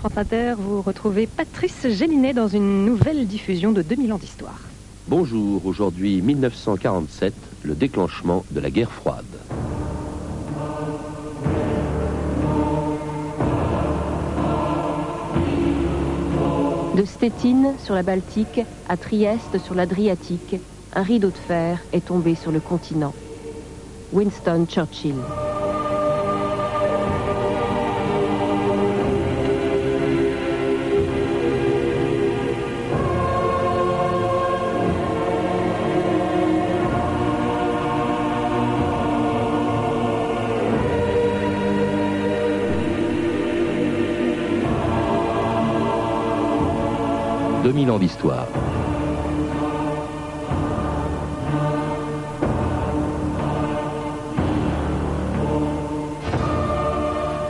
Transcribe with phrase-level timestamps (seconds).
[0.00, 4.58] France Inter, vous retrouvez Patrice Gélinet dans une nouvelle diffusion de 2000 ans d'histoire.
[5.08, 7.34] Bonjour, aujourd'hui 1947,
[7.64, 9.26] le déclenchement de la guerre froide.
[16.96, 20.56] De Stettin sur la Baltique à Trieste sur l'Adriatique,
[20.94, 23.12] un rideau de fer est tombé sur le continent.
[24.14, 25.16] Winston Churchill.«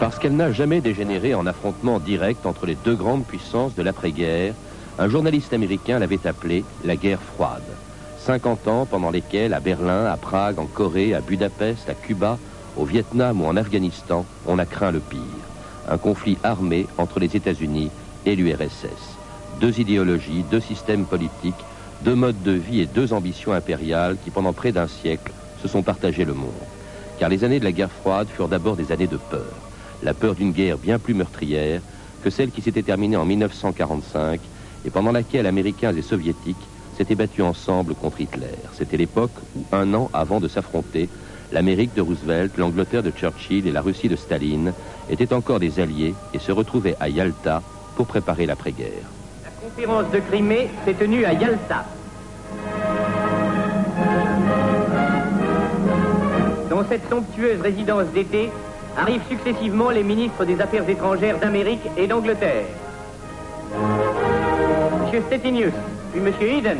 [0.00, 4.54] Parce qu'elle n'a jamais dégénéré en affrontement direct entre les deux grandes puissances de l'après-guerre,
[4.98, 7.62] un journaliste américain l'avait appelée la guerre froide.
[8.20, 12.38] 50 ans pendant lesquels, à Berlin, à Prague, en Corée, à Budapest, à Cuba,
[12.78, 15.20] au Vietnam ou en Afghanistan, on a craint le pire.
[15.86, 17.90] Un conflit armé entre les États-Unis
[18.24, 19.18] et l'URSS.
[19.60, 21.66] Deux idéologies, deux systèmes politiques,
[22.04, 25.82] deux modes de vie et deux ambitions impériales qui, pendant près d'un siècle, se sont
[25.82, 26.52] partagés le monde.
[27.18, 29.69] Car les années de la guerre froide furent d'abord des années de peur.
[30.02, 31.82] La peur d'une guerre bien plus meurtrière
[32.22, 34.40] que celle qui s'était terminée en 1945
[34.84, 36.56] et pendant laquelle Américains et Soviétiques
[36.96, 38.56] s'étaient battus ensemble contre Hitler.
[38.72, 41.08] C'était l'époque où, un an avant de s'affronter,
[41.52, 44.72] l'Amérique de Roosevelt, l'Angleterre de Churchill et la Russie de Staline
[45.10, 47.62] étaient encore des alliés et se retrouvaient à Yalta
[47.96, 49.04] pour préparer l'après-guerre.
[49.44, 51.84] La conférence de Crimée s'est tenue à Yalta.
[56.70, 58.50] Dans cette somptueuse résidence d'été
[58.96, 62.64] arrivent successivement les ministres des Affaires étrangères d'Amérique et d'Angleterre.
[65.04, 65.72] Monsieur Stettinius,
[66.12, 66.78] puis Monsieur Eden.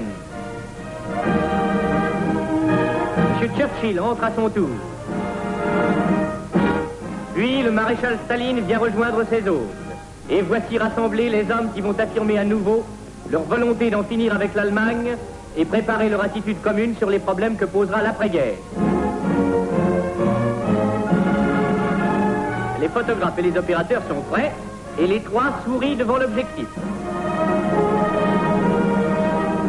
[3.32, 4.69] Monsieur Churchill entre à son tour.
[7.34, 9.70] Puis le maréchal Staline vient rejoindre ses hôtes.
[10.28, 12.84] Et voici rassemblés les hommes qui vont affirmer à nouveau
[13.31, 15.16] leur volonté d'en finir avec l'Allemagne
[15.56, 18.54] et préparer leur attitude commune sur les problèmes que posera l'après-guerre.
[22.80, 24.52] Les photographes et les opérateurs sont prêts
[24.98, 26.66] et les trois sourient devant l'objectif.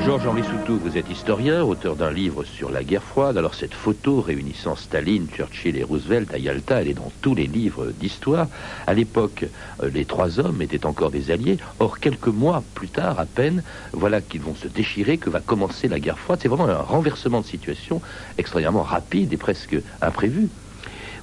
[0.06, 3.38] Georges-Henri Soutou, vous êtes historien, auteur d'un livre sur la guerre froide.
[3.38, 7.48] Alors cette photo réunissant Staline, Churchill et Roosevelt à Yalta, elle est dans tous les
[7.48, 8.48] livres d'histoire.
[8.88, 9.46] À l'époque,
[9.84, 11.58] euh, les trois hommes étaient encore des alliés.
[11.80, 13.62] Or, quelques mois plus tard, à peine,
[13.92, 16.40] voilà qu'ils vont se déchirer, que va commencer la guerre froide.
[16.42, 18.02] C'est vraiment un renversement de situation
[18.38, 20.48] extrêmement rapide et presque imprévu.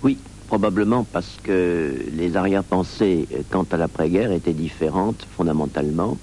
[0.02, 6.18] Oui, probablement parce que les arrière-pensées euh, quant à l'après-guerre étaient différentes fondamentalement.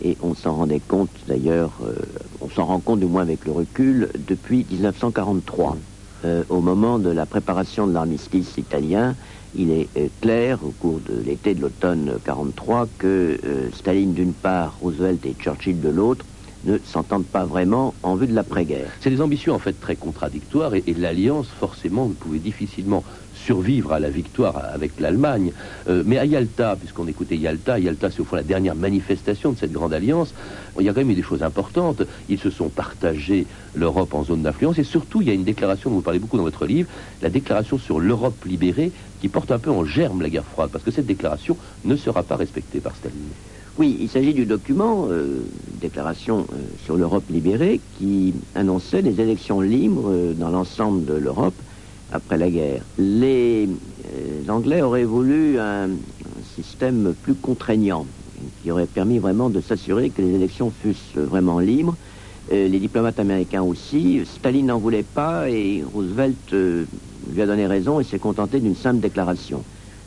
[0.00, 1.94] Et on s'en rendait compte d'ailleurs, euh,
[2.40, 5.76] on s'en rend compte du moins avec le recul, depuis 1943.
[6.24, 9.14] Euh, au moment de la préparation de l'armistice italien,
[9.54, 9.88] il est
[10.20, 13.38] clair au cours de l'été de l'automne 43 que
[13.72, 16.26] Staline d'une part, Roosevelt et Churchill de l'autre
[16.64, 18.90] ne s'entendent pas vraiment en vue de l'après-guerre.
[19.00, 24.00] C'est des ambitions en fait très contradictoires et, l'alliance, forcément, ne pouvait difficilement survivre à
[24.00, 25.52] la victoire avec l'Allemagne.
[25.88, 29.58] Euh, mais à Yalta, puisqu'on écoutait Yalta, Yalta c'est au fond la dernière manifestation de
[29.58, 30.34] cette grande alliance,
[30.78, 32.02] il y a quand même eu des choses importantes.
[32.28, 35.90] Ils se sont partagés l'Europe en zone d'influence et surtout il y a une déclaration
[35.90, 36.88] dont vous parlez beaucoup dans votre livre,
[37.22, 40.84] la déclaration sur l'Europe libérée qui porte un peu en germe la guerre froide parce
[40.84, 43.32] que cette déclaration ne sera pas respectée par Staline.
[43.78, 45.38] Oui, il s'agit du document, euh,
[45.80, 51.54] déclaration euh, sur l'Europe libérée, qui annonçait des élections libres euh, dans l'ensemble de l'Europe
[52.10, 52.82] après la guerre.
[52.98, 53.68] Les
[54.48, 58.04] Anglais auraient voulu un, un système plus contraignant,
[58.62, 61.96] qui aurait permis vraiment de s'assurer que les élections fussent vraiment libres.
[62.50, 64.22] Les diplomates américains aussi.
[64.24, 69.00] Staline n'en voulait pas et Roosevelt lui a donné raison et s'est contenté d'une simple
[69.00, 69.62] déclaration,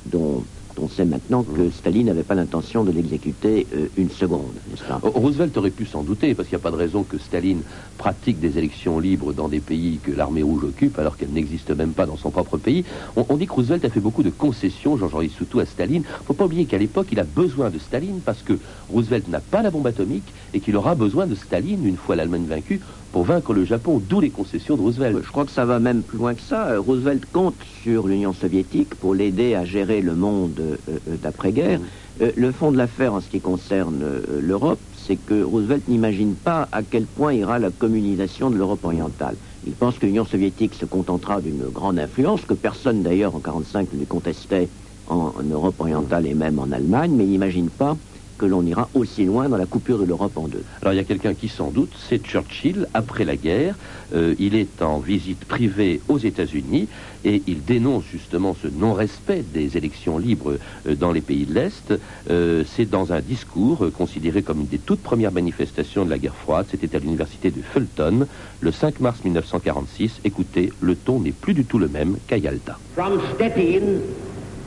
[0.08, 0.44] dont
[0.82, 4.54] on sait maintenant que Staline n'avait pas l'intention de l'exécuter euh, une seconde,
[4.88, 5.00] pas?
[5.04, 7.62] Roosevelt aurait pu s'en douter, parce qu'il n'y a pas de raison que Staline
[7.98, 11.94] pratique des élections libres dans des pays que l'armée rouge occupe, alors qu'elle n'existe même
[11.94, 12.84] pas dans son propre pays.
[13.16, 16.04] On, dit que Roosevelt a fait beaucoup de concessions, Jean-Henri Soutou, à Staline.
[16.04, 18.58] Il ne faut pas oublier qu'à l'époque, il a besoin de Staline, parce que
[18.90, 22.46] Roosevelt n'a pas la bombe atomique, et qu'il aura besoin de Staline, une fois l'Allemagne
[22.48, 25.18] vaincue, pour vaincre le Japon, d'où les concessions de Roosevelt.
[25.24, 26.68] Je crois que ça va même plus loin que ça.
[26.68, 31.80] Euh, Roosevelt compte sur l'Union soviétique pour l'aider à gérer le monde euh, euh, d'après-guerre.
[32.22, 34.04] Euh, le fond de l'affaire en ce qui concerne
[34.40, 39.36] l'Europe, c'est que Roosevelt n'imagine pas à quel point ira la communisation de l'Europe orientale.
[39.66, 43.94] Il pense que l'Union soviétique se contentera d'une grande influence, que personne d'ailleurs en 1945
[43.94, 44.70] ne lui contestait
[45.08, 47.98] en Europe orientale et même en Allemagne, mais il n'imagine pas
[48.42, 50.64] que l'on ira aussi loin dans la coupure de l'Europe en deux.
[50.82, 53.76] Alors il y a quelqu'un qui s'en doute, c'est Churchill, après la guerre.
[54.16, 56.88] Euh, il est en visite privée aux États-Unis
[57.24, 60.58] et il dénonce justement ce non-respect des élections libres
[60.88, 61.94] euh, dans les pays de l'Est.
[62.32, 66.36] Euh, c'est dans un discours considéré comme une des toutes premières manifestations de la guerre
[66.36, 66.66] froide.
[66.72, 68.26] C'était à l'université de Fulton
[68.60, 70.22] le 5 mars 1946.
[70.24, 72.80] Écoutez, le ton n'est plus du tout le même qu'à Yalta.
[72.96, 74.00] From Stettin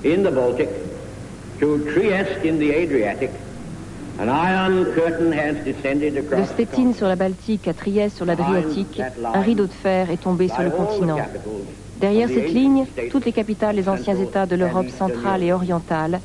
[0.04, 0.68] in the Baltic
[1.60, 3.30] to Trieste in the Adriatic,
[6.36, 9.02] de Stettin sur la Baltique à Trieste sur l'Adriatique,
[9.34, 11.18] un rideau de fer est tombé sur le continent.
[12.00, 16.20] Derrière cette ligne, toutes les capitales des anciens États de l'Europe centrale et orientale,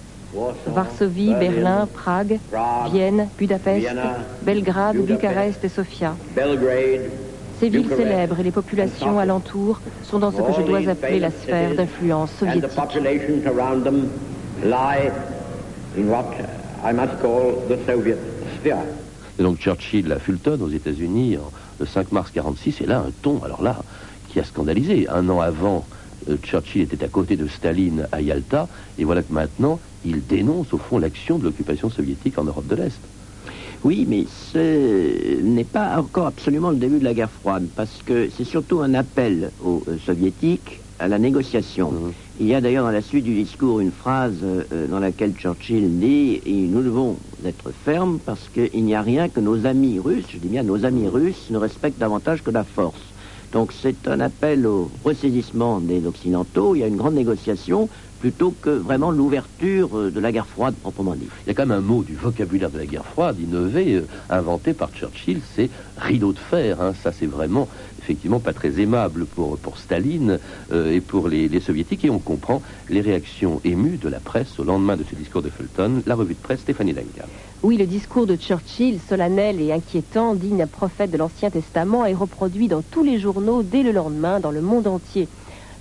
[0.68, 2.40] Varsovie, Berlin, Prague,
[2.92, 3.88] Vienne, Budapest,
[4.44, 6.16] Belgrade, Bucarest et Sofia.
[7.60, 11.32] Ces villes célèbres et les populations alentours sont dans ce que je dois appeler la
[11.32, 12.70] sphère d'influence soviétique.
[16.84, 18.18] I must call the Soviet
[18.60, 18.78] sphere.
[19.38, 21.38] Et donc Churchill à Fulton aux États-Unis
[21.80, 23.82] le 5 mars 46, et là un ton, alors là,
[24.30, 25.08] qui a scandalisé.
[25.10, 25.86] Un an avant,
[26.30, 28.68] euh, Churchill était à côté de Staline à Yalta,
[28.98, 32.76] et voilà que maintenant, il dénonce au fond l'action de l'occupation soviétique en Europe de
[32.76, 33.00] l'Est.
[33.84, 38.30] Oui, mais ce n'est pas encore absolument le début de la guerre froide, parce que
[38.30, 41.92] c'est surtout un appel aux euh, soviétiques à la négociation.
[41.92, 42.12] Mmh.
[42.42, 46.00] Il y a d'ailleurs dans la suite du discours une phrase euh, dans laquelle Churchill
[46.00, 50.38] dit Nous devons être fermes parce qu'il n'y a rien que nos amis russes, je
[50.38, 53.09] dis bien nos amis russes, ne respectent davantage que la force.
[53.52, 56.76] Donc c'est un appel au ressaisissement des Occidentaux.
[56.76, 60.76] Il y a une grande négociation plutôt que vraiment l'ouverture euh, de la guerre froide
[60.76, 61.28] proprement dit.
[61.46, 64.08] Il y a quand même un mot du vocabulaire de la guerre froide innové, euh,
[64.30, 66.82] inventé par Churchill, c'est rideau de fer.
[66.82, 66.94] Hein.
[67.02, 67.68] Ça c'est vraiment
[68.00, 70.40] effectivement pas très aimable pour, Staline
[70.72, 74.64] euh, et pour les, soviétiques et on comprend les réactions émues de la presse au
[74.64, 77.26] lendemain de ce discours de Fulton, la revue de presse Stéphanie Lenka.
[77.62, 82.70] Oui, le discours de Churchill, solennel et inquiétant, digne prophète de l'Ancien Testament, est reproduit
[82.70, 85.28] dans tous les journaux dès le lendemain dans le monde entier.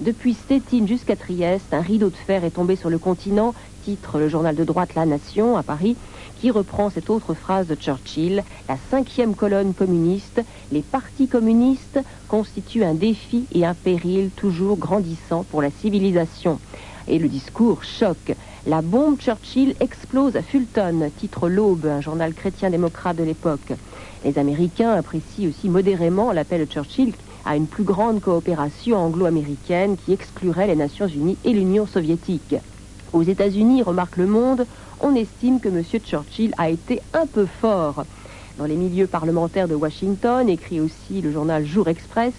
[0.00, 4.26] Depuis Stettin jusqu'à Trieste, un rideau de fer est tombé sur le continent, titre le
[4.26, 5.96] journal de droite La Nation à Paris,
[6.34, 10.40] qui reprend cette autre phrase de Churchill, la cinquième colonne communiste,
[10.72, 16.58] les partis communistes constituent un défi et un péril toujours grandissant pour la civilisation.
[17.06, 18.34] Et le discours choque.
[18.66, 23.72] La bombe Churchill explose à Fulton, titre L'Aube, un journal chrétien-démocrate de l'époque.
[24.24, 27.14] Les Américains apprécient aussi modérément l'appel de Churchill
[27.44, 32.56] à une plus grande coopération anglo-américaine qui exclurait les Nations Unies et l'Union soviétique.
[33.12, 34.66] Aux États-Unis, remarque Le Monde,
[35.00, 35.82] on estime que M.
[36.04, 38.04] Churchill a été un peu fort.
[38.58, 42.34] Dans les milieux parlementaires de Washington, écrit aussi le journal Jour Express,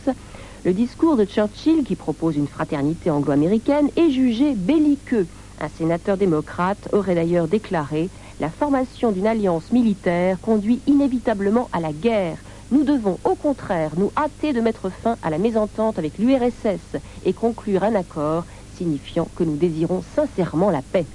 [0.65, 5.25] le discours de Churchill, qui propose une fraternité anglo-américaine, est jugé belliqueux.
[5.61, 8.09] Un sénateur démocrate aurait d'ailleurs déclaré
[8.39, 12.41] La formation d'une alliance militaire conduit inévitablement à la guerre.
[12.71, 17.33] Nous devons au contraire nous hâter de mettre fin à la mésentente avec l'URSS et
[17.33, 21.07] conclure un accord signifiant que nous désirons sincèrement la paix.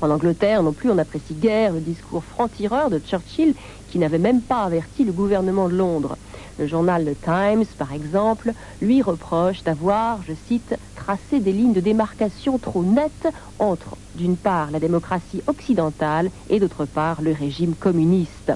[0.00, 3.54] En Angleterre non plus on apprécie guère le discours franc-tireur de Churchill
[3.86, 6.16] qui n'avait même pas averti le gouvernement de Londres.
[6.58, 11.80] Le journal The Times, par exemple, lui reproche d'avoir, je cite, tracé des lignes de
[11.80, 18.52] démarcation trop nettes entre, d'une part, la démocratie occidentale et d'autre part, le régime communiste.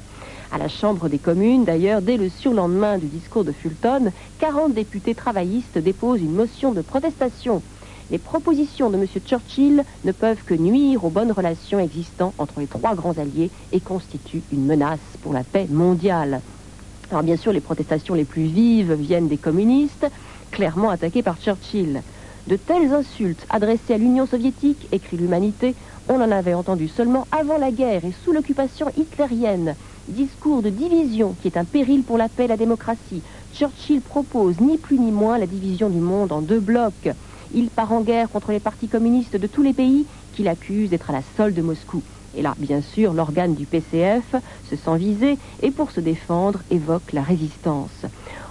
[0.50, 5.14] À la Chambre des communes, d'ailleurs, dès le surlendemain du discours de Fulton, 40 députés
[5.14, 7.62] travaillistes déposent une motion de protestation.
[8.10, 9.04] Les propositions de M.
[9.22, 13.80] Churchill ne peuvent que nuire aux bonnes relations existant entre les trois grands alliés et
[13.80, 16.40] constituent une menace pour la paix mondiale.
[17.10, 20.06] Alors bien sûr, les protestations les plus vives viennent des communistes,
[20.50, 22.02] clairement attaqués par Churchill.
[22.46, 25.74] De telles insultes adressées à l'Union soviétique, écrit l'Humanité,
[26.08, 29.76] on en avait entendu seulement avant la guerre et sous l'occupation hitlérienne
[30.08, 33.22] discours de division qui est un péril pour la paix et la démocratie.
[33.52, 37.10] Churchill propose ni plus ni moins la division du monde en deux blocs.
[37.52, 41.10] Il part en guerre contre les partis communistes de tous les pays qu'il accuse d'être
[41.10, 42.02] à la solde de Moscou.
[42.34, 47.12] Et là, bien sûr, l'organe du PCF se sent visé et pour se défendre évoque
[47.12, 48.04] la résistance.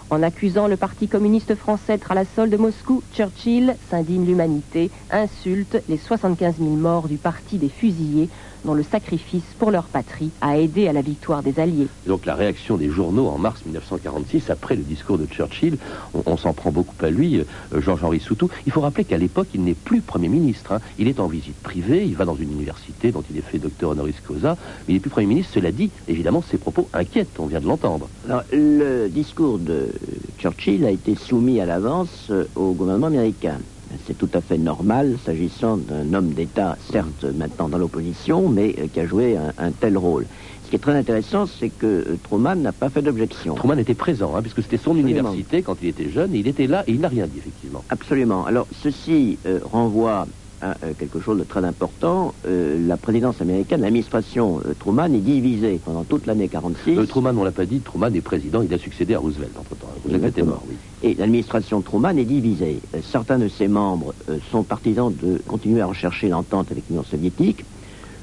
[0.10, 4.90] En accusant le Parti communiste français d'être à la solde de Moscou, Churchill s'indigne l'humanité,
[5.12, 8.30] insulte les 75 000 morts du Parti des fusillés
[8.68, 11.88] dont le sacrifice pour leur patrie a aidé à la victoire des Alliés.
[12.06, 15.78] Donc la réaction des journaux en mars 1946, après le discours de Churchill,
[16.26, 18.50] on, s'en prend beaucoup à lui, euh, Georges-Henri Soutou.
[18.66, 20.74] Il faut rappeler qu'à l'époque, il n'est plus Premier ministre.
[20.74, 20.82] Hein.
[21.00, 23.92] Il est en visite privée, il va dans une université dont il est fait docteur
[23.92, 25.54] honoris causa, mais il n'est plus Premier ministre.
[25.54, 28.10] Cela dit, évidemment, ses propos inquiètent, on vient de l'entendre.
[28.52, 29.94] le discours de
[30.40, 33.60] Churchill a été soumis à l'avance euh, au gouvernement américain.
[34.06, 38.88] C'est tout à fait normal s'agissant d'un homme d'État, certes maintenant dans l'opposition, mais euh,
[38.88, 40.26] qui a joué un, un tel rôle.
[40.64, 43.56] Ce qui est très intéressant, c'est que euh, Truman n'a pas fait d'objection.
[43.56, 45.10] Truman était présent, hein, puisque c'était son Absolument.
[45.10, 47.84] université quand il était jeune, et il était là et il n'a rien dit, effectivement.
[47.90, 48.46] Absolument.
[48.46, 50.28] Alors, ceci euh, renvoie
[50.62, 52.34] à euh, quelque chose de très important.
[52.46, 56.98] Euh, la présidence américaine, l'administration euh, Truman est divisée pendant toute l'année 46.
[56.98, 59.88] Euh, Truman, on l'a pas dit, Truman est président, il a succédé à Roosevelt entre-temps.
[60.04, 60.76] Roosevelt était mort, oui.
[61.04, 62.80] Et l'administration Truman est divisée.
[63.04, 64.16] Certains de ses membres
[64.52, 67.64] sont partisans de continuer à rechercher l'entente avec l'Union soviétique.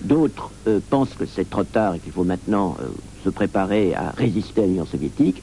[0.03, 0.51] D'autres
[0.91, 2.77] pensent que c'est trop tard et qu'il faut maintenant
[3.25, 5.41] se préparer à résister à l'Union soviétique.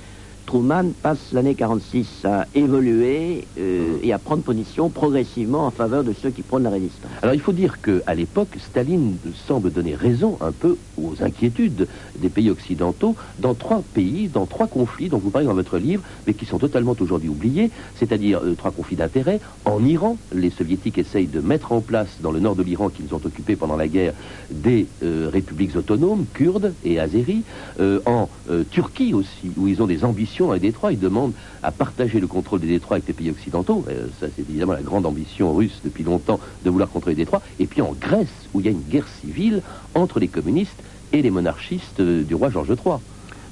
[0.51, 6.11] Truman passe l'année 46 à évoluer euh, et à prendre position progressivement en faveur de
[6.11, 7.09] ceux qui prônent la résistance.
[7.21, 9.15] Alors il faut dire qu'à l'époque, Staline
[9.47, 14.67] semble donner raison un peu aux inquiétudes des pays occidentaux dans trois pays, dans trois
[14.67, 18.53] conflits dont vous parlez dans votre livre, mais qui sont totalement aujourd'hui oubliés, c'est-à-dire euh,
[18.55, 19.39] trois conflits d'intérêt.
[19.63, 23.15] En Iran, les soviétiques essayent de mettre en place dans le nord de l'Iran, qu'ils
[23.15, 24.13] ont occupé pendant la guerre,
[24.49, 27.43] des euh, républiques autonomes, kurdes et azéris.
[27.79, 28.27] Euh, en
[28.69, 31.33] Turquie aussi, où ils ont des ambitions dans les détroits, ils demandent
[31.63, 33.83] à partager le contrôle des détroits avec les pays occidentaux.
[33.89, 37.41] Euh, ça, c'est évidemment la grande ambition russe depuis longtemps de vouloir contrôler les détroits.
[37.59, 39.61] Et puis en Grèce, où il y a une guerre civile
[39.95, 40.81] entre les communistes
[41.13, 42.97] et les monarchistes euh, du roi Georges III.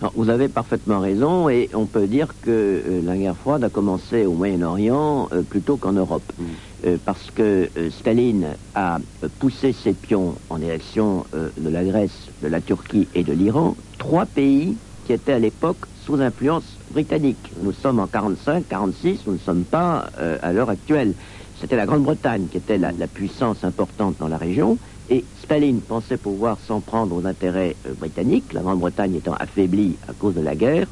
[0.02, 3.70] Alors, vous avez parfaitement raison et on peut dire que euh, la guerre froide a
[3.70, 6.24] commencé au Moyen-Orient euh, plutôt qu'en Europe.
[6.38, 6.44] Mm.
[6.86, 9.00] Euh, parce que Staline a
[9.40, 14.26] poussé ses pions en direction de la Grèce, de la Turquie et de l'Iran, trois
[14.26, 17.52] pays qui étaient à l'époque sous influence britannique.
[17.62, 21.14] Nous sommes en 45, 46, nous ne sommes pas euh, à l'heure actuelle.
[21.62, 24.80] C'était la Grande-Bretagne qui était la, puissance importante dans la région.
[25.12, 30.14] Et Staline pensait pouvoir s'en prendre aux intérêts euh, britanniques, la Grande-Bretagne étant affaiblie à
[30.14, 30.88] cause de la guerre.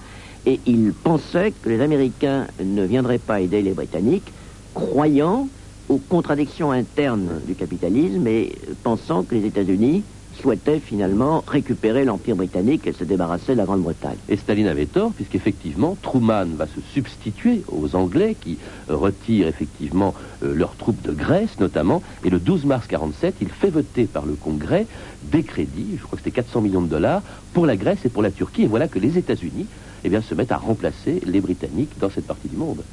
[0.45, 4.31] Et il pensait que les Américains ne viendraient pas aider les Britanniques,
[4.75, 5.47] croyant
[5.89, 8.51] aux contradictions internes du capitalisme et
[8.83, 10.03] pensant que les États-Unis
[10.41, 14.17] souhaitaient finalement récupérer l'Empire britannique et se débarrasser de la Grande-Bretagne.
[14.29, 18.58] Et Staline avait tort, puisqu'effectivement, Truman va se substituer aux Anglais qui
[18.89, 20.13] euh, retirent effectivement
[20.44, 22.01] euh, leurs troupes de Grèce, notamment.
[22.24, 24.88] Et le 12 mars 47, il fait voter par le Congrès
[25.24, 27.22] des crédits, je crois que c'était 400 millions de dollars,
[27.53, 28.63] pour la Grèce et pour la Turquie.
[28.63, 29.67] Et voilà que les États-Unis
[30.03, 32.84] eh bien, se mettent à remplacer les Britanniques dans cette partie du monde.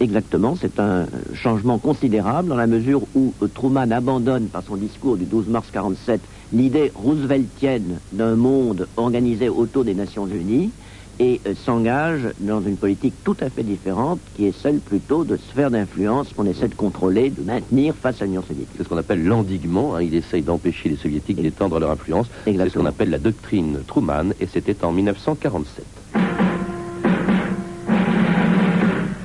[0.00, 5.26] Exactement, c'est un changement considérable dans la mesure où Truman abandonne par son discours du
[5.26, 6.22] 12 mars 47
[6.54, 10.72] l'idée rooseveltienne d'un monde organisé autour des Nations Unies
[11.18, 15.36] et euh, s'engage dans une politique tout à fait différente qui est celle plutôt de
[15.36, 18.72] sphère d'influence qu'on essaie de contrôler, de maintenir face à l'Union soviétique.
[18.78, 19.96] C'est ce qu'on appelle l'endiguement.
[19.96, 20.02] hein.
[20.02, 22.30] Il essaye d'empêcher les Soviétiques d'étendre leur influence.
[22.46, 25.84] C'est ce qu'on appelle la doctrine Truman, et c'était en 1947.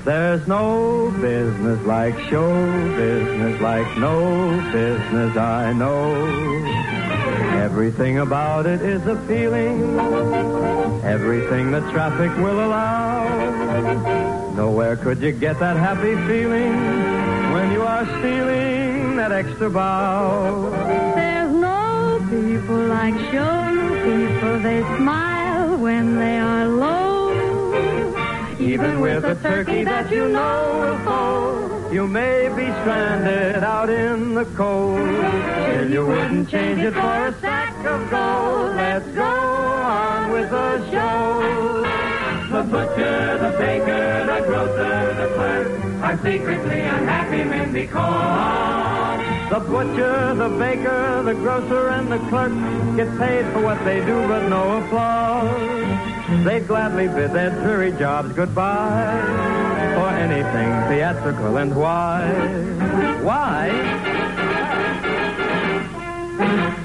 [0.06, 2.54] There's no business like show
[2.96, 6.14] business, like no business I know.
[7.64, 9.98] Everything about it is a feeling,
[11.04, 14.54] everything the traffic will allow.
[14.54, 16.76] Nowhere could you get that happy feeling
[17.54, 20.70] when you are stealing that extra bow.
[21.16, 23.56] There's no people like show
[24.06, 24.60] people.
[24.60, 27.05] They smile when they are low.
[28.60, 34.34] Even with a turkey that you know will fold, you may be stranded out in
[34.34, 35.00] the cold.
[35.00, 38.76] Still, you wouldn't change it for a sack of gold.
[38.76, 41.82] Let's go on with the show.
[42.50, 45.68] The butcher, the baker, the grocer, the clerk
[46.04, 52.54] are secretly unhappy men because the butcher, the baker, the grocer, and the clerk
[52.96, 55.75] get paid for what they do, but no applause.
[56.28, 59.22] They'd gladly bid their dreary jobs goodbye
[59.96, 62.28] for anything theatrical and why?
[63.22, 63.70] Why?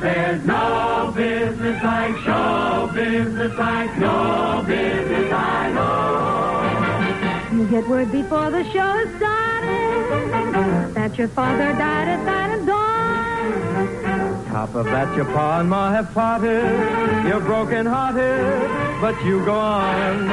[0.01, 7.57] There's no business like show business like no business I know.
[7.57, 14.47] You get word before the show started that your father died at night and dawn.
[14.47, 17.27] Top of that, your pa and ma have parted.
[17.27, 20.28] You're broken hearted, but you go on.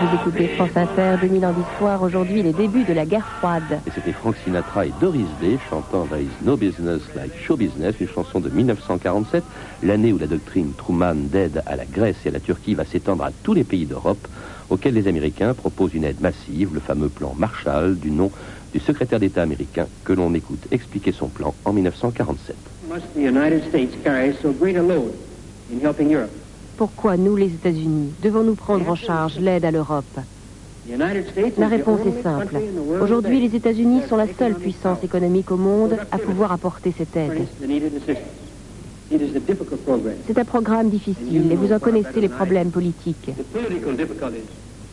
[0.00, 2.02] Vous écoutez France Inter, 2000 ans d'histoire.
[2.02, 3.80] Aujourd'hui, les débuts de la guerre froide.
[3.86, 7.96] Et c'était Frank Sinatra et Doris Day chantant There is no business like show business,
[8.00, 9.44] une chanson de 1947,
[9.82, 13.24] l'année où la doctrine Truman d'aide à la Grèce et à la Turquie va s'étendre
[13.24, 14.26] à tous les pays d'Europe,
[14.70, 18.30] auxquels les Américains proposent une aide massive, le fameux plan Marshall, du nom
[18.72, 22.56] du secrétaire d'État américain, que l'on écoute expliquer son plan en 1947.
[22.88, 25.12] must the United States carry so great a load
[25.70, 26.47] in helping Europe?
[26.78, 30.20] Pourquoi nous, les États-Unis, devons-nous prendre en charge l'aide à l'Europe
[31.58, 32.56] La réponse est simple.
[33.02, 37.48] Aujourd'hui, les États-Unis sont la seule puissance économique au monde à pouvoir apporter cette aide.
[40.28, 43.32] C'est un programme difficile et vous en connaissez les problèmes politiques.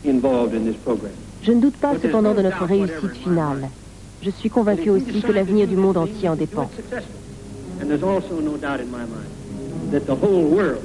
[0.04, 3.68] Je ne doute pas cependant de notre réussite finale.
[4.22, 6.68] Je suis convaincu aussi que l'avenir du monde entier en dépend.
[7.80, 10.82] And there's also no doubt in my mind that the whole world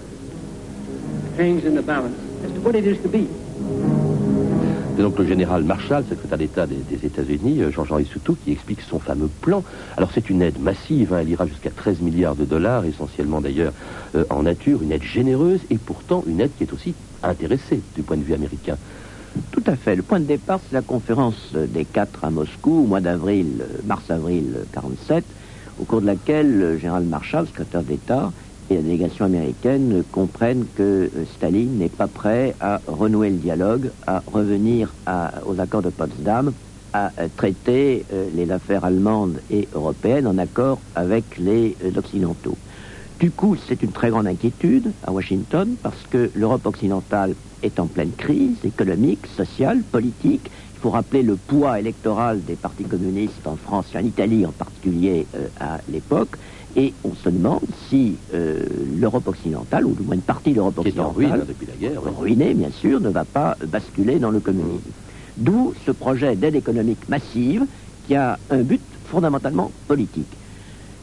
[1.41, 3.27] hangs in the balance as to what it is to be.
[4.95, 8.81] C'est donc le général Marshall, secrétaire d'État des, des États-Unis, euh, Jean-Jean Issoutou, qui explique
[8.81, 9.63] son fameux plan.
[9.97, 13.73] Alors c'est une aide massive, hein, elle ira jusqu'à 13 milliards de dollars, essentiellement d'ailleurs
[14.15, 16.93] euh, en nature, une aide généreuse et pourtant une aide qui est aussi
[17.23, 18.77] intéressée du point de vue américain.
[19.51, 19.95] Tout à fait.
[19.95, 23.81] Le point de départ, c'est la conférence des quatre à Moscou au mois d'avril, euh,
[23.87, 25.23] mars-avril 47,
[25.79, 28.31] au cours de laquelle le général Marshall, secrétaire d'État,
[28.71, 33.91] et la délégation américaine comprennent que euh, Staline n'est pas prêt à renouer le dialogue,
[34.07, 34.93] à revenir
[35.45, 36.53] aux accords de Potsdam,
[36.93, 42.57] à euh, traiter euh, les affaires allemandes et européennes en accord avec les occidentaux.
[43.19, 47.87] Du coup, c'est une très grande inquiétude à Washington parce que l'Europe occidentale est en
[47.87, 50.49] pleine crise économique, sociale, politique.
[50.75, 54.51] Il faut rappeler le poids électoral des partis communistes en France et en Italie en
[54.51, 55.27] particulier
[55.59, 56.37] à l'époque.
[56.75, 58.63] Et on se demande si euh,
[58.99, 61.65] l'Europe occidentale, ou du moins une partie de l'Europe Qui est en occidentale, ruine depuis
[61.67, 62.01] la guerre.
[62.03, 62.11] oui.
[62.19, 64.89] ruinée bien sûr, ne va pas basculer dans le communisme.
[65.37, 67.65] D'où ce projet d'aide économique massive
[68.07, 70.27] qui a un but fondamentalement politique.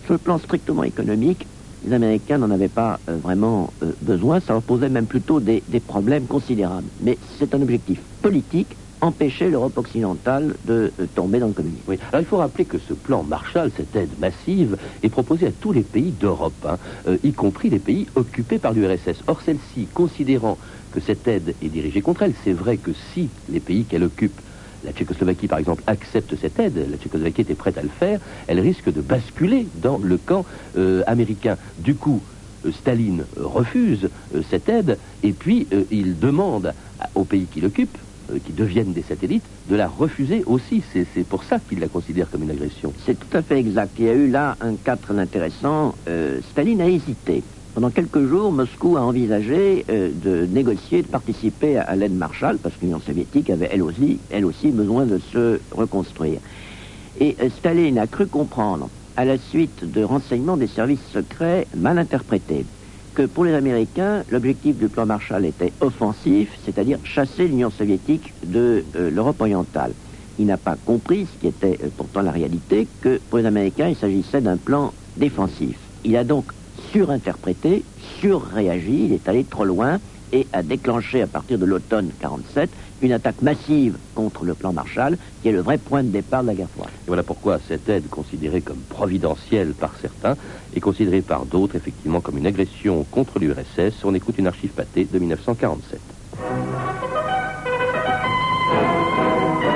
[0.04, 1.46] Sur le plan strictement économique,
[1.86, 5.62] les Américains n'en avaient pas euh, vraiment euh, besoin, ça leur posait même plutôt des,
[5.68, 6.88] des problèmes considérables.
[7.02, 11.92] Mais c'est un objectif politique, empêcher l'Europe occidentale de euh, tomber dans le communisme.
[12.12, 15.72] Alors il faut rappeler que ce plan Marshall, cette aide massive, est proposé à tous
[15.72, 19.22] les pays d'Europe, hein, euh, y compris les pays occupés par l'URSS.
[19.26, 20.58] Or celle-ci, considérant
[20.92, 24.40] que cette aide est dirigée contre elle, c'est vrai que si les pays qu'elle occupe,
[24.84, 28.60] la Tchécoslovaquie par exemple, accepte cette aide, la Tchécoslovaquie était prête à le faire, elle
[28.60, 30.44] risque de basculer dans le camp
[30.76, 31.56] euh, américain.
[31.78, 32.20] Du coup,
[32.72, 34.08] Staline refuse
[34.50, 36.74] cette aide et puis il demande
[37.14, 37.96] aux pays qui l'occupent,
[38.30, 40.82] euh, qui deviennent des satellites, de la refuser aussi.
[40.92, 42.92] C'est pour ça qu'il la considère comme une agression.
[43.04, 43.92] C'est tout à fait exact.
[43.98, 45.94] Il y a eu là un cas très intéressant.
[46.08, 47.42] Euh, Staline a hésité.
[47.74, 52.74] Pendant quelques jours, Moscou a envisagé euh, de négocier, de participer à, l'aide Marshall, parce
[52.76, 56.40] que l'Union soviétique avait elle aussi, besoin de se reconstruire.
[57.20, 62.64] Et Staline a cru comprendre, à la suite de renseignements des services secrets mal interprétés,
[63.18, 68.84] que pour les Américains, l'objectif du plan Marshall était offensif, c'est-à-dire chasser l'Union soviétique de
[68.94, 69.90] euh, l'Europe orientale.
[70.38, 73.88] Il n'a pas compris, ce qui était euh, pourtant la réalité, que pour les Américains,
[73.88, 75.76] il s'agissait d'un plan défensif.
[76.04, 76.44] Il a donc
[76.92, 77.82] surinterprété,
[78.20, 79.98] surréagi, il est allé trop loin
[80.32, 82.70] et a déclenché à partir de l'automne 47
[83.02, 86.48] une attaque massive contre le plan Marshall, qui est le vrai point de départ de
[86.48, 86.90] la guerre froide.
[86.90, 90.36] Et voilà pourquoi cette aide, considérée comme providentielle par certains,
[90.74, 94.04] est considérée par d'autres effectivement comme une agression contre l'URSS.
[94.04, 96.00] On écoute une archive pâtée de 1947.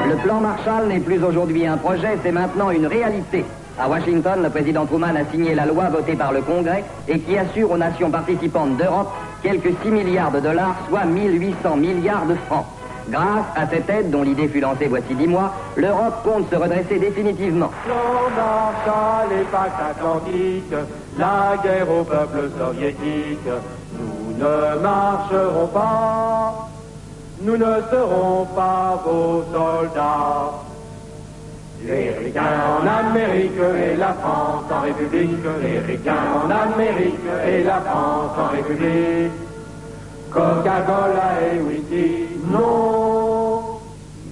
[0.08, 3.44] Le plan Marshall n'est plus aujourd'hui un projet, c'est maintenant une réalité.
[3.78, 7.38] À Washington, le président Truman a signé la loi votée par le Congrès et qui
[7.38, 9.10] assure aux nations participantes d'Europe
[9.42, 12.66] quelques 6 milliards de dollars, soit 1800 milliards de francs.
[13.08, 16.98] Grâce à cette aide, dont l'idée fut lancée voici 10 mois, l'Europe compte se redresser
[16.98, 17.70] définitivement.
[17.84, 20.74] Plan Marshall et pacte atlantique,
[21.18, 23.48] la guerre au peuple soviétique.
[23.98, 26.68] Nous ne marcherons pas,
[27.42, 30.71] nous ne serons pas vos soldats.
[31.86, 35.30] Les ricains en Amérique et la France en République,
[35.62, 36.14] les ricains
[36.44, 37.14] en Amérique
[37.46, 39.32] et la France en République.
[40.32, 43.80] Coca-Cola et whisky, non,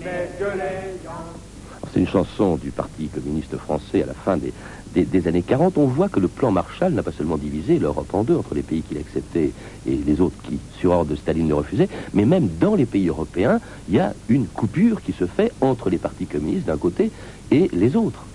[0.02, 4.54] mais que les Alors, C'est une chanson du Parti communiste français à la fin des,
[4.92, 5.78] des- des années 40.
[5.78, 8.62] On voit que le plan Marshall n'a pas seulement divisé l'Europe en deux, entre les
[8.62, 9.54] pays qui l'acceptaient
[9.86, 13.08] et les autres qui, sur ordre de Staline, le refusaient, mais même dans les pays
[13.08, 17.12] européens, il y a une coupure qui se fait entre les partis communistes d'un côté
[17.50, 18.26] et les autres.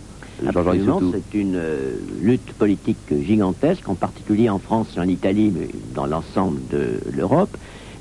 [0.47, 5.69] Absolument, c'est une euh, lutte politique gigantesque, en particulier en France et en Italie, mais
[5.93, 7.57] dans l'ensemble de l'Europe.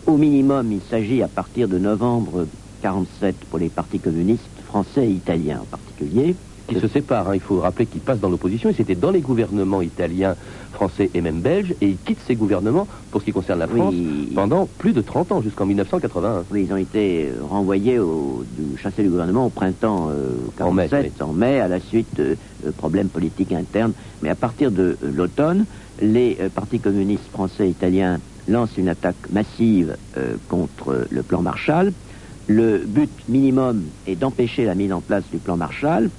[0.07, 2.49] Au minimum, il s'agit à partir de novembre
[2.81, 6.37] 47 pour les partis communistes français et italiens en particulier.
[6.67, 7.29] Qui se séparent.
[7.29, 7.35] hein.
[7.35, 10.37] Il faut rappeler qu'ils passent dans l'opposition et c'était dans les gouvernements italiens,
[10.73, 13.95] français et même belges et ils quittent ces gouvernements pour ce qui concerne la France
[13.97, 14.33] Oui.
[14.35, 16.45] pendant plus de 30 ans, jusqu'en 1981.
[16.51, 20.73] Oui, ils ont été euh, renvoyés au, du, chassés du gouvernement au printemps euh, En
[20.73, 23.93] mai, 47, en mai, à la suite de euh, problèmes politiques internes.
[24.23, 25.67] Mais à partir de euh, l'automne,
[26.01, 31.41] les euh, partis communistes français et italiens lancent une attaque massive euh, contre le plan
[31.43, 31.93] Marshall.
[32.47, 36.11] Le but minimum est d'empêcher la mise en place du plan Marshall.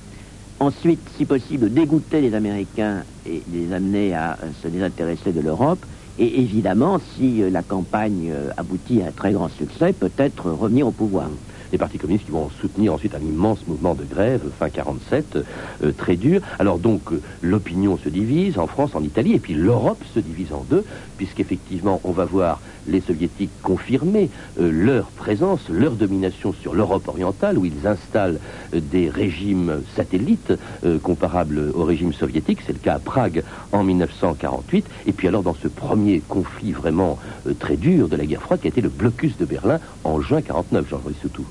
[0.62, 5.86] Ensuite, si possible, dégoûter les Américains et les amener à euh, se désintéresser de l'Europe.
[6.18, 10.88] Et évidemment, si euh, la campagne euh, aboutit à un très grand succès, peut-être revenir
[10.88, 11.30] au pouvoir.
[11.76, 15.40] Les partis communistes qui vont soutenir ensuite un immense mouvement de grève fin 47,
[15.84, 16.40] euh, très dur.
[16.58, 20.54] Alors donc euh, l'opinion se divise en France, en Italie, et puis l'Europe se divise
[20.54, 20.86] en deux,
[21.18, 27.58] puisqu'effectivement on va voir les soviétiques confirmer euh, leur présence, leur domination sur l'Europe orientale,
[27.58, 28.40] où ils installent
[28.72, 30.54] des régimes satellites
[31.04, 32.60] comparables au régime soviétique.
[32.66, 34.86] C'est le cas à Prague en 1948.
[35.08, 37.20] Et puis alors dans ce premier conflit vraiment
[37.60, 40.42] très dur de la guerre froide, qui a été le blocus de Berlin en juin
[40.42, 41.46] 49, Jean-Marie Soutou.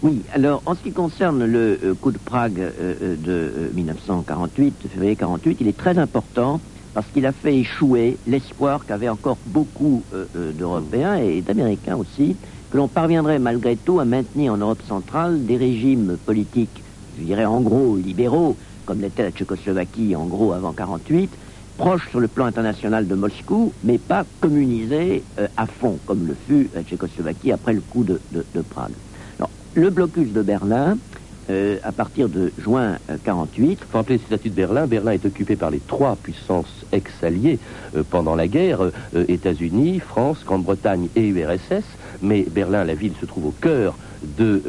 [0.00, 3.72] Oui, alors en ce qui concerne le euh, coup de Prague euh, euh, de euh,
[3.72, 9.08] 1948, de février 48, il est très important parce qu'il a fait échouer l'espoir qu'avaient
[9.08, 12.38] encore beaucoup d'Européens et d'Américains aussi,
[12.70, 16.82] que l'on parviendrait malgré tout à maintenir en Europe centrale des régimes politiques,
[17.12, 21.38] je dirais en gros libéraux, comme l'était la Tchécoslovaquie en gros avant 48,
[21.76, 26.68] proches sur le plan international de Moscou, mais pas communisés à fond, comme le fut
[26.72, 28.22] la Tchécoslovaquie après le coup de
[28.68, 28.96] Prague.
[29.74, 30.98] Le blocus de Berlin,
[31.50, 34.86] euh, à partir de juin euh, 48, Il faut rappeler le statut de Berlin.
[34.86, 37.58] Berlin est occupé par les trois puissances ex-alliées
[37.96, 41.84] euh, pendant la guerre, euh, États-Unis, France, Grande-Bretagne et URSS.
[42.22, 43.96] Mais Berlin, la ville, se trouve au cœur
[44.36, 44.62] de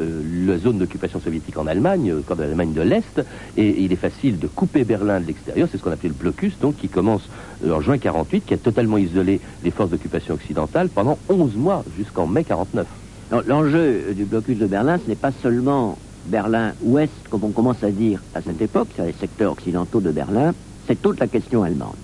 [0.46, 3.20] la zone d'occupation soviétique en Allemagne, euh, comme l'Allemagne de l'Est,
[3.56, 5.68] et il est facile de couper Berlin de l'extérieur.
[5.70, 7.28] C'est ce qu'on appelait le blocus, donc qui commence
[7.68, 12.26] en juin 48, qui a totalement isolé les forces d'occupation occidentales pendant 11 mois, jusqu'en
[12.26, 12.86] mai 49.
[13.30, 18.20] L'enjeu du blocus de Berlin, ce n'est pas seulement Berlin-Ouest, comme on commence à dire
[18.34, 20.52] à cette époque, sur les secteurs occidentaux de Berlin,
[20.88, 21.94] c'est toute la question allemande.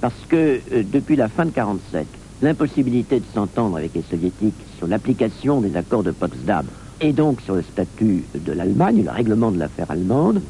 [0.00, 2.06] Parce que euh, depuis la fin de 47,
[2.42, 6.66] l'impossibilité de s'entendre avec les soviétiques sur l'application des accords de Potsdam
[7.00, 10.40] et donc sur le statut de l'Allemagne, le règlement de l'affaire allemande,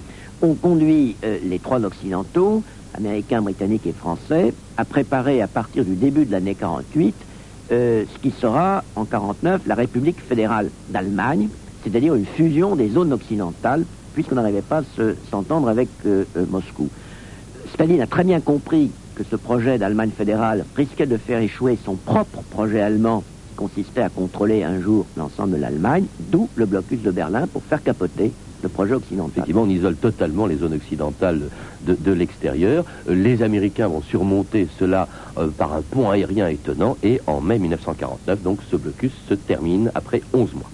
[0.42, 2.62] ont conduit euh, les trois occidentaux,
[2.94, 7.14] américains, britanniques et français, à préparer à partir du début de l'année 48
[7.72, 11.50] euh, ce qui sera en 49 la République fédérale d'Allemagne,
[11.82, 16.46] c'est-à-dire une fusion des zones occidentales, puisqu'on n'arrivait pas à se- s'entendre avec euh, euh,
[16.46, 16.90] Moscou.
[17.66, 21.96] Staline a très bien compris que ce projet d'Allemagne fédérale risquait de faire échouer son
[21.96, 27.02] propre projet allemand, qui consistait à contrôler un jour l'ensemble de l'Allemagne, d'où le blocus
[27.02, 29.30] de Berlin pour faire capoter le projet occidental.
[29.32, 31.42] Effectivement, on isole totalement les zones occidentales
[31.82, 32.84] de, l'extérieur.
[33.08, 38.42] Les Américains vont surmonter cela euh, par un pont aérien étonnant et en mai 1949,
[38.42, 40.70] donc ce blocus se termine après 11 mois.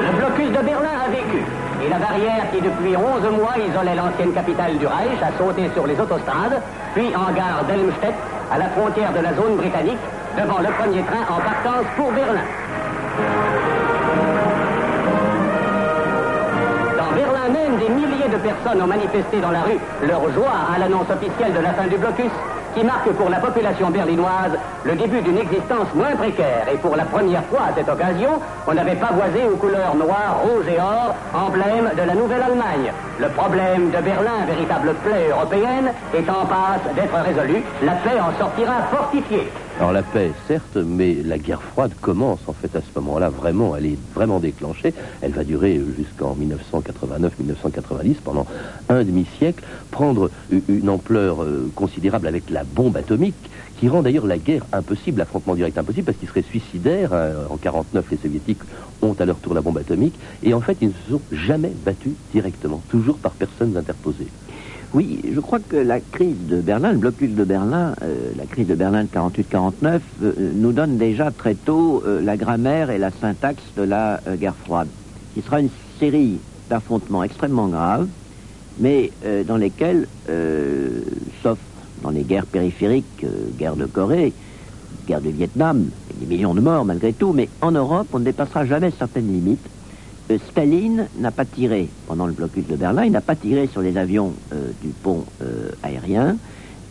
[0.00, 1.42] Le blocus de Berlin a vécu.
[1.84, 5.86] Et la barrière qui, depuis 11 mois, isolait l'ancienne capitale du Reich, a sauté sur
[5.86, 6.60] les autostrades,
[6.94, 8.14] puis en gare d'Helmstedt,
[8.50, 9.98] à la frontière de la zone britannique,
[10.36, 12.44] devant le premier train en partance pour Berlin.
[17.56, 21.60] Des milliers de personnes ont manifesté dans la rue leur joie à l'annonce officielle de
[21.60, 22.30] la fin du blocus,
[22.74, 24.52] qui marque pour la population berlinoise
[24.84, 26.66] le début d'une existence moins précaire.
[26.72, 30.40] Et pour la première fois à cette occasion, on n'avait pas voisé aux couleurs noires,
[30.44, 32.92] rouge et or, emblème de la Nouvelle-Allemagne.
[33.18, 37.62] Le problème de Berlin, véritable plaie européenne, est en passe d'être résolu.
[37.82, 39.50] La paix en sortira fortifiée.
[39.78, 43.76] Alors la paix, certes, mais la guerre froide commence en fait à ce moment-là vraiment,
[43.76, 44.94] elle est vraiment déclenchée.
[45.20, 48.46] Elle va durer jusqu'en 1989-1990, pendant
[48.88, 54.38] un demi-siècle, prendre une ampleur euh, considérable avec la bombe atomique, qui rend d'ailleurs la
[54.38, 57.12] guerre impossible, l'affrontement direct impossible, parce qu'il serait suicidaire.
[57.12, 57.46] hein.
[57.50, 58.62] En 49, les soviétiques
[59.02, 61.74] ont à leur tour la bombe atomique, et en fait, ils ne se sont jamais
[61.74, 64.32] battus directement, toujours par personnes interposées.
[64.96, 68.66] Oui, je crois que la crise de Berlin, le blocus de Berlin, euh, la crise
[68.66, 73.10] de Berlin de 48-49, euh, nous donne déjà très tôt euh, la grammaire et la
[73.10, 74.88] syntaxe de la guerre froide,
[75.34, 75.68] qui sera une
[76.00, 76.38] série
[76.70, 78.08] d'affrontements extrêmement graves,
[78.78, 79.10] mais
[79.46, 80.06] dans lesquels,
[81.42, 81.58] sauf
[82.02, 83.26] dans les guerres périphériques,
[83.58, 84.32] guerre de Corée,
[85.06, 85.84] guerre du Vietnam,
[86.18, 89.68] des millions de morts malgré tout, mais en Europe, on ne dépassera jamais certaines limites.
[90.30, 93.80] Euh, Staline n'a pas tiré pendant le blocus de Berlin, il n'a pas tiré sur
[93.80, 96.36] les avions euh, du pont euh, aérien.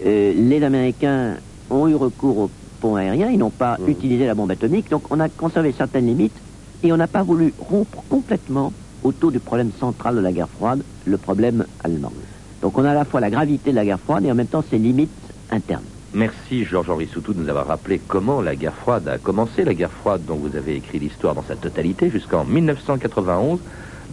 [0.06, 1.36] Euh, les Américains
[1.70, 5.20] ont eu recours au pont aérien, ils n'ont pas utilisé la bombe atomique, donc on
[5.20, 6.36] a conservé certaines limites
[6.84, 8.72] et on n'a pas voulu rompre complètement
[9.04, 12.14] autour du problème central de la guerre froide, le problème allemand.
[12.62, 14.48] Donc on a à la fois la gravité de la guerre froide et en même
[14.48, 15.12] temps ses limites
[15.52, 15.84] internes.
[16.16, 19.92] Merci Georges-Henri Soutou de nous avoir rappelé comment la guerre froide a commencé, la guerre
[19.92, 23.60] froide dont vous avez écrit l'histoire dans sa totalité jusqu'en 1991,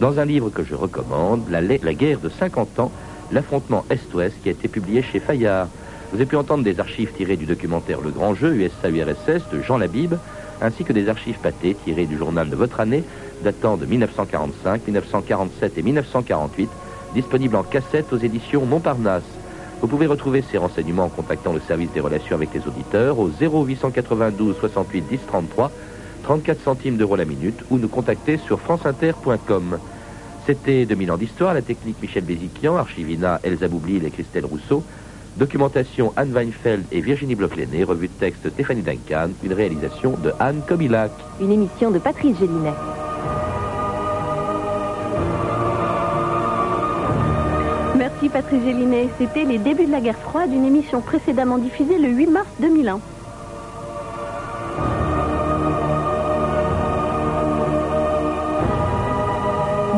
[0.01, 2.91] dans un livre que je recommande, La, guerre de 50 ans,
[3.31, 5.69] l'affrontement Est-Ouest, qui a été publié chez Fayard.
[6.11, 9.77] Vous avez pu entendre des archives tirées du documentaire Le Grand Jeu, USA-URSS, de Jean
[9.77, 10.15] Labib,
[10.61, 13.05] ainsi que des archives pâtées tirées du journal de votre année,
[13.45, 16.69] datant de 1945, 1947 et 1948,
[17.13, 19.23] disponibles en cassette aux éditions Montparnasse.
[19.83, 23.27] Vous pouvez retrouver ces renseignements en contactant le service des relations avec les auditeurs au
[23.27, 25.71] 0892 68 10 33,
[26.23, 29.79] 34 centimes d'euros la minute, ou nous contacter sur franceinter.com.
[30.45, 34.85] C'était 2000 ans d'histoire, la technique Michel Béziquian, Archivina Elsa Boublil et Christelle Rousseau,
[35.35, 40.61] documentation Anne Weinfeld et Virginie Bloch-Léné, revue de texte Stéphanie Duncan, une réalisation de Anne
[40.65, 41.11] Kobilac.
[41.41, 42.71] Une émission de Patrice Gélinet.
[48.23, 49.09] Merci Patrice Gélinet.
[49.17, 53.01] C'était les débuts de la guerre froide, une émission précédemment diffusée le 8 mars 2001.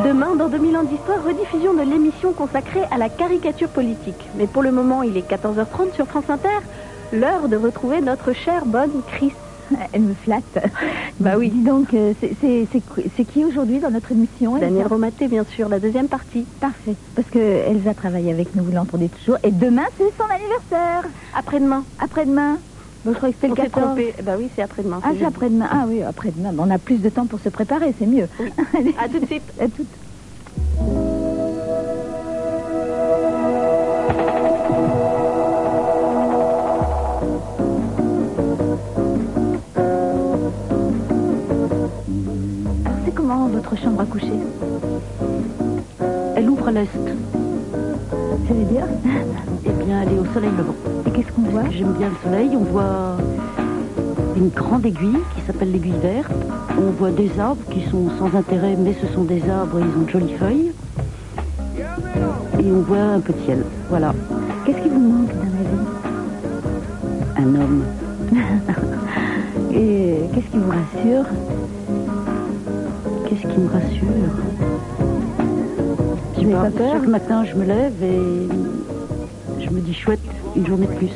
[0.04, 4.28] Demain, dans 2000 ans d'histoire, rediffusion de l'émission consacrée à la caricature politique.
[4.34, 6.48] Mais pour le moment, il est 14h30 sur France Inter.
[7.12, 9.34] L'heure de retrouver notre chère bonne Chris.
[9.92, 10.58] Elle me flatte.
[11.20, 11.50] Bah oui.
[11.50, 16.08] Dis donc, euh, c'est- qui aujourd'hui dans notre émission Daniel Romaté, bien sûr, la deuxième
[16.08, 16.48] partie.
[16.60, 16.96] Parfait.
[17.14, 19.36] Parce que Elsa travaille avec nous, vous l'entendez toujours.
[19.42, 21.10] Et demain, c'est son anniversaire.
[21.34, 21.86] Après-demain.
[21.98, 22.60] Après-demain.
[23.04, 23.86] Bon, je croyais que c'était le s'est 14.
[23.94, 24.14] trompé.
[24.22, 25.00] Bah oui, c'est après-demain.
[25.02, 25.68] Ah, c'est après-demain.
[25.70, 26.54] Ah oui, après-demain.
[26.58, 28.28] On a plus de temps pour se préparer, c'est mieux.
[28.74, 28.94] Allez.
[28.98, 29.52] À tout de suite.
[29.58, 29.86] À tout.
[43.70, 44.32] Votre chambre à coucher
[46.36, 46.88] Elle ouvre à l'est.
[46.92, 48.84] Ça veut dire
[49.64, 50.74] Eh bien, elle est au soleil levant.
[51.06, 51.68] Et qu'est-ce qu'on voit?
[51.70, 52.50] J'aime bien le soleil.
[52.54, 53.16] On voit
[54.36, 56.30] une grande aiguille qui s'appelle l'aiguille verte.
[56.78, 60.04] On voit des arbres qui sont sans intérêt, mais ce sont des arbres, ils ont
[60.04, 60.72] de jolies feuilles.
[62.60, 63.64] Et on voit un peu de ciel.
[63.88, 64.14] Voilà.
[64.64, 65.86] Qu'est-ce qui vous manque dans la vie?
[67.38, 67.84] Un homme.
[69.72, 71.24] Et qu'est-ce qui vous rassure?
[73.28, 74.06] Qu'est-ce qui me rassure
[76.36, 80.20] Je n'avez pas peur Chaque matin, je me lève et je me dis chouette,
[80.54, 81.10] une journée de plus.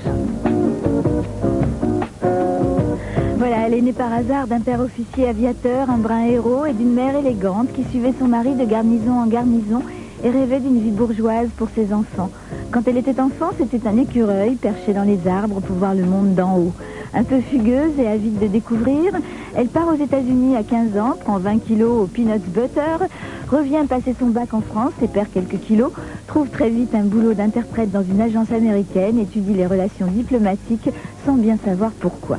[3.39, 6.93] Voilà, elle est née par hasard d'un père officier aviateur, un brin héros, et d'une
[6.93, 9.83] mère élégante qui suivait son mari de garnison en garnison
[10.25, 12.31] et rêvait d'une vie bourgeoise pour ses enfants.
[12.73, 16.35] Quand elle était enfant, c'était un écureuil perché dans les arbres pour voir le monde
[16.35, 16.73] d'en haut.
[17.13, 19.13] Un peu fugueuse et avide de découvrir,
[19.57, 23.05] elle part aux États-Unis à 15 ans, prend 20 kilos au peanuts butter,
[23.51, 25.91] revient passer son bac en France et perd quelques kilos,
[26.29, 30.91] trouve très vite un boulot d'interprète dans une agence américaine, étudie les relations diplomatiques
[31.27, 32.39] sans bien savoir pourquoi.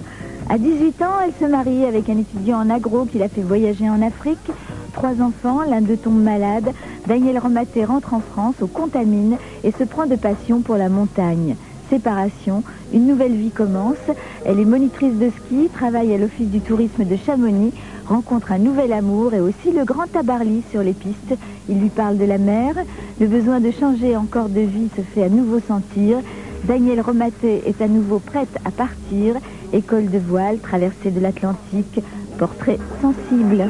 [0.49, 3.89] À 18 ans, elle se marie avec un étudiant en agro qui l'a fait voyager
[3.89, 4.51] en Afrique.
[4.93, 6.71] Trois enfants, l'un d'eux tombe malade.
[7.07, 11.55] Daniel Romaté rentre en France, au Contamine, et se prend de passion pour la montagne.
[11.91, 13.97] Séparation, une nouvelle vie commence.
[14.45, 17.73] Elle est monitrice de ski, travaille à l'office du tourisme de Chamonix,
[18.07, 21.35] rencontre un nouvel amour et aussi le grand Tabarly sur les pistes.
[21.67, 22.75] Il lui parle de la mer.
[23.19, 26.19] Le besoin de changer encore de vie se fait à nouveau sentir.
[26.63, 29.35] Daniel Romaté est à nouveau prête à partir.
[29.73, 31.99] École de voile, traversée de l'Atlantique,
[32.37, 33.69] portrait sensible.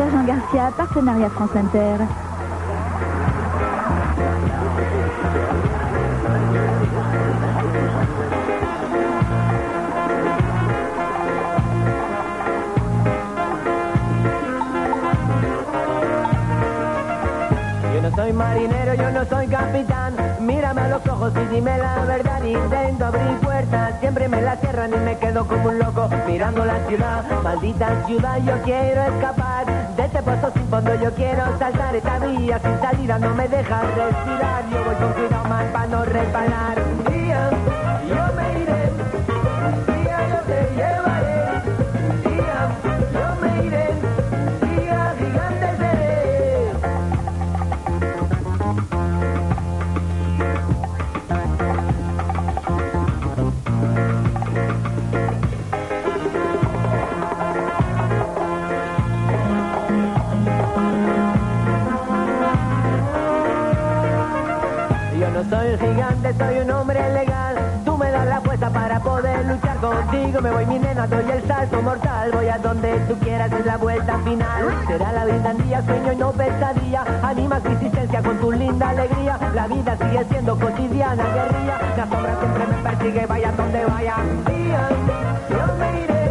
[0.00, 0.10] 72.
[0.10, 2.30] Sergent Garcia, partenariat France Inter.
[18.30, 20.14] Soy marinero, yo no soy capitán.
[20.40, 22.42] Mírame a los ojos y dime la verdad.
[22.44, 26.78] Intento abrir puertas, siempre me la cierran y me quedo como un loco mirando la
[26.86, 27.24] ciudad.
[27.42, 30.94] Maldita ciudad, yo quiero escapar de este pozo sin fondo.
[30.94, 34.70] Yo quiero saltar esta vía sin salida, no me dejas respirar.
[34.70, 36.04] Yo voy con cuidado mal para no
[37.10, 37.50] día
[38.08, 38.39] yo
[65.50, 67.56] Soy gigante, soy un hombre legal.
[67.84, 70.40] Tú me das la fuerza para poder luchar contigo.
[70.40, 72.30] Me voy mi nena, doy el salto mortal.
[72.32, 74.84] Voy a donde tú quieras, es la vuelta final.
[74.86, 77.04] Será la vida un día, sueño y no pesadilla.
[77.24, 79.38] Animas mi existencia con tu linda alegría.
[79.52, 81.80] La vida sigue siendo cotidiana, guerrilla.
[81.96, 84.16] La sombra siempre me persigue, vaya donde vaya.
[84.18, 84.88] Un día
[85.50, 86.29] yo me iré,